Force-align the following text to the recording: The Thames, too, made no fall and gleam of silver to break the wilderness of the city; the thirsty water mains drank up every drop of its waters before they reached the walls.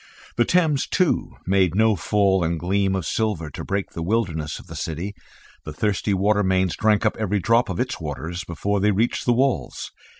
The 0.35 0.45
Thames, 0.45 0.87
too, 0.87 1.35
made 1.45 1.75
no 1.75 1.95
fall 1.95 2.43
and 2.43 2.59
gleam 2.59 2.95
of 2.95 3.05
silver 3.05 3.51
to 3.51 3.63
break 3.63 3.91
the 3.91 4.01
wilderness 4.01 4.57
of 4.57 4.65
the 4.65 4.75
city; 4.75 5.13
the 5.63 5.71
thirsty 5.73 6.11
water 6.15 6.41
mains 6.41 6.75
drank 6.75 7.05
up 7.05 7.15
every 7.19 7.37
drop 7.39 7.69
of 7.69 7.79
its 7.79 7.99
waters 8.01 8.43
before 8.43 8.79
they 8.79 8.89
reached 8.89 9.25
the 9.25 9.33
walls. 9.33 9.91